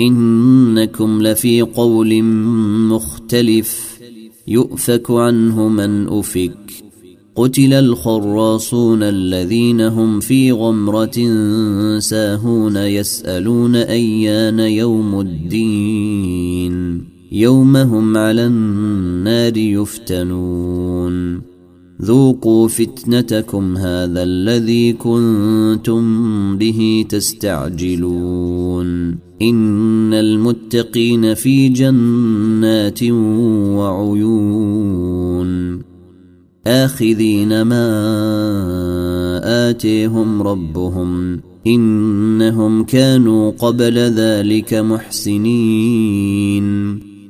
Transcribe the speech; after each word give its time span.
إنكم 0.00 1.22
لفي 1.22 1.62
قول 1.62 2.22
مختلف 2.88 3.98
يؤفك 4.48 5.10
عنه 5.10 5.68
من 5.68 6.08
أفك. 6.08 6.58
قتل 7.36 7.72
الخراصون 7.72 9.02
الذين 9.02 9.80
هم 9.80 10.20
في 10.20 10.52
غمرة 10.52 11.18
ساهون 11.98 12.76
يسألون 12.76 13.76
أيان 13.76 14.60
يوم 14.60 15.20
الدين. 15.20 17.04
يوم 17.32 17.76
هم 17.76 18.16
على 18.16 18.46
النار 18.46 19.56
يفتنون. 19.56 21.42
ذوقوا 22.02 22.68
فتنتكم 22.68 23.76
هذا 23.76 24.22
الذي 24.22 24.92
كنتم 24.92 26.02
به 26.56 27.06
تستعجلون. 27.08 28.88
إن 29.42 30.14
المتقين 30.14 31.34
في 31.34 31.68
جنات 31.68 33.02
وعيون. 33.78 35.82
آخذين 36.66 37.62
ما 37.62 37.88
آتيهم 39.70 40.42
ربهم. 40.42 41.40
إنهم 41.66 42.84
كانوا 42.84 43.50
قبل 43.50 43.98
ذلك 43.98 44.74
محسنين. 44.74 45.48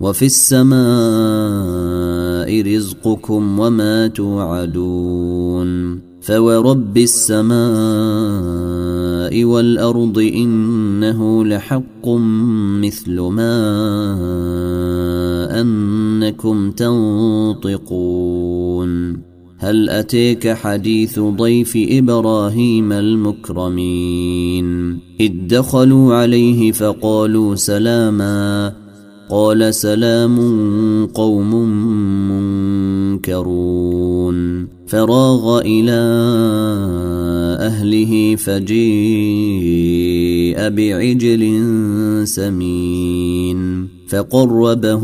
وفي 0.00 0.26
السماء 0.26 0.80
رزقكم 2.76 3.58
وما 3.58 4.06
توعدون 4.06 6.00
فورب 6.20 6.98
السماء 6.98 7.54
والأرض 9.44 10.18
إنه 10.18 11.44
لحق 11.44 12.08
مثل 12.80 13.20
ما 13.20 13.60
أنكم 15.60 16.70
تنطقون 16.70 18.10
هل 19.58 19.90
أتيك 19.90 20.48
حديث 20.48 21.20
ضيف 21.20 21.72
إبراهيم 21.76 22.92
المكرمين 22.92 24.66
إذ 25.20 25.32
دخلوا 25.46 26.14
عليه 26.14 26.72
فقالوا 26.72 27.54
سلاما 27.54 28.72
قال 29.30 29.74
سلام 29.74 30.36
قوم 31.06 31.54
منكرون. 33.10 34.66
فراغ 34.86 35.60
إلى 35.60 36.00
أهله 37.60 38.36
فجيء 38.36 38.68
بعجل 40.68 41.62
سمين. 42.24 43.88
فقربه 44.08 45.02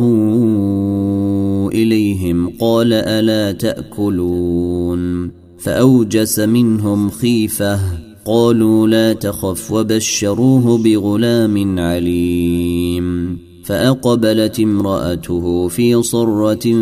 إليهم 1.73 2.51
قال 2.61 2.93
ألا 2.93 3.53
تأكلون. 3.53 5.31
فأوجس 5.59 6.39
منهم 6.39 7.11
خيفة 7.11 7.81
قالوا 8.25 8.89
لا 8.89 9.13
تخف 9.13 9.73
وبشروه 9.73 10.79
بغلام 10.79 11.79
عليم. 11.79 13.46
فأقبلت 13.67 14.61
امرأته 14.61 15.69
في 15.69 16.03
صرة 16.03 16.75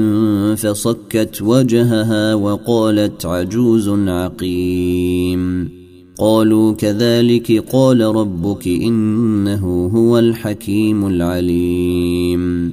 فصكت 0.54 1.42
وجهها 1.42 2.34
وقالت 2.34 3.26
عجوز 3.26 3.88
عقيم. 3.88 5.68
قالوا 6.18 6.72
كذلك 6.72 7.64
قال 7.72 8.00
ربك 8.00 8.68
إنه 8.68 9.90
هو 9.94 10.18
الحكيم 10.18 11.06
العليم. 11.06 12.72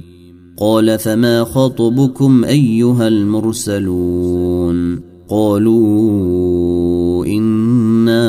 قال 0.58 0.98
فما 0.98 1.44
خطبكم 1.44 2.44
أيها 2.44 3.08
المرسلون؟ 3.08 5.00
قالوا 5.28 7.26
إنا 7.26 8.22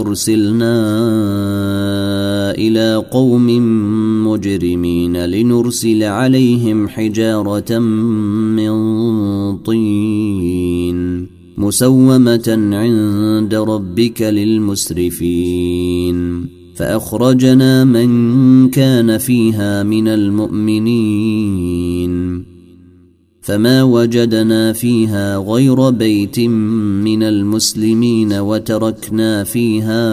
أرسلنا 0.00 0.74
إلى 2.50 3.04
قوم 3.10 3.46
مجرمين 4.32 5.24
لنرسل 5.24 6.02
عليهم 6.02 6.88
حجارة 6.88 7.78
من 8.58 8.72
طين 9.56 11.26
مسومة 11.58 12.68
عند 12.72 13.54
ربك 13.54 14.22
للمسرفين. 14.22 16.18
فأخرجنا 16.74 17.84
من 17.84 18.70
كان 18.70 19.18
فيها 19.18 19.82
من 19.82 20.08
المؤمنين. 20.08 21.78
فما 23.48 23.82
وجدنا 23.82 24.72
فيها 24.72 25.36
غير 25.36 25.90
بيت 25.90 26.40
من 26.40 27.22
المسلمين 27.22 28.32
وتركنا 28.32 29.44
فيها 29.44 30.04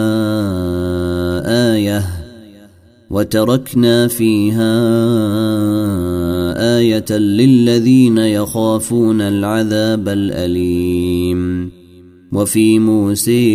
آية 1.74 2.25
وتركنا 3.10 4.08
فيها 4.08 4.76
آية 6.78 7.18
للذين 7.18 8.18
يخافون 8.18 9.20
العذاب 9.20 10.08
الأليم. 10.08 11.70
وفي 12.32 12.78
موسى 12.78 13.46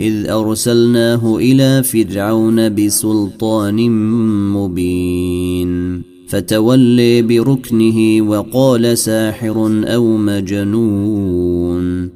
إذ 0.00 0.30
أرسلناه 0.30 1.36
إلى 1.36 1.82
فرعون 1.82 2.74
بسلطان 2.74 3.90
مبين. 4.52 6.02
فتولي 6.28 7.22
بركنه 7.22 8.30
وقال 8.30 8.98
ساحر 8.98 9.84
أو 9.84 10.16
مجنون. 10.16 12.15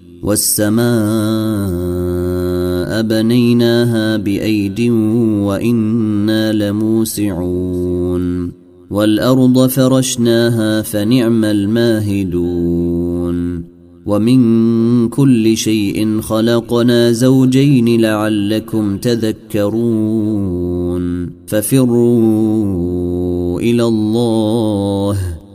والسماء 0.23 0.81
بنيناها 3.01 4.17
بأيد 4.17 4.81
وإنا 5.41 6.53
لموسعون 6.53 8.51
والأرض 8.91 9.67
فرشناها 9.67 10.81
فنعم 10.81 11.45
الماهدون 11.45 12.91
ومن 14.05 15.09
كل 15.09 15.57
شيء 15.57 16.21
خلقنا 16.21 17.11
زوجين 17.11 18.01
لعلكم 18.01 18.97
تذكرون 18.97 20.51
ففروا 21.47 22.81
إلى 23.59 23.83
الله 23.83 25.40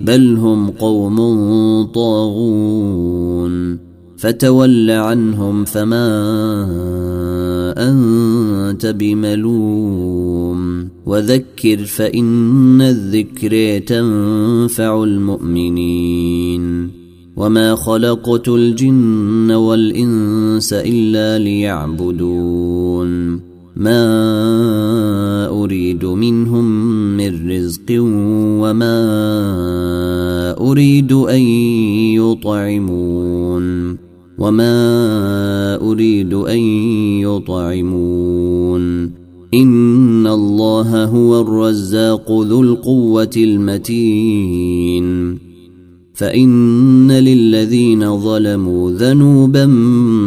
بل 0.00 0.36
هم 0.36 0.70
قوم 0.70 1.16
طاغون 1.94 3.78
فتول 4.16 4.90
عنهم 4.90 5.64
فما 5.64 6.06
انت 7.78 8.86
بملوم 8.86 10.88
وذكر 11.06 11.84
فان 11.84 12.80
الذكر 12.80 13.78
تنفع 13.78 15.04
المؤمنين 15.04 16.90
وما 17.36 17.74
خلقت 17.74 18.48
الجن 18.48 19.50
والانس 19.50 20.72
الا 20.72 21.38
ليعبدون 21.38 23.40
ما 23.76 25.48
اريد 25.48 26.04
منهم 26.04 26.89
من 27.30 27.50
رزق 27.50 27.86
وما 28.62 29.00
أريد 30.60 31.12
أن 31.12 31.40
يطعمون 32.18 33.96
وما 34.38 35.80
أريد 35.82 36.34
أن 36.34 36.58
يطعمون 37.22 39.10
إن 39.54 40.26
الله 40.26 41.04
هو 41.04 41.40
الرزاق 41.40 42.30
ذو 42.30 42.62
القوة 42.62 43.30
المتين 43.36 45.06
فإن 46.20 47.12
للذين 47.12 48.20
ظلموا 48.20 48.90
ذنوبا 48.90 49.66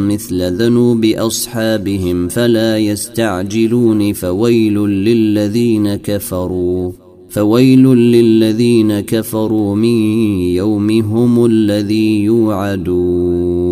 مثل 0.09 0.53
ذنوب 0.57 1.05
أصحابهم 1.05 2.27
فلا 2.27 2.77
يستعجلون 2.77 4.13
فويل 4.13 4.79
للذين 4.79 5.95
كفروا 5.95 6.91
فويل 7.29 7.83
للذين 7.87 8.99
كفروا 8.99 9.75
من 9.75 9.99
يومهم 10.55 11.45
الذي 11.45 12.23
يوعدون. 12.23 13.62